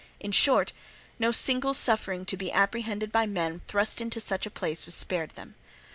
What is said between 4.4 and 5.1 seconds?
a place was